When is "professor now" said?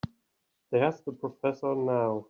1.11-2.13